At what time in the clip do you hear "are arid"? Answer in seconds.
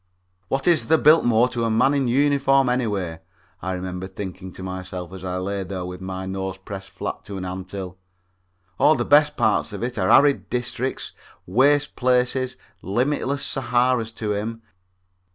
9.99-10.49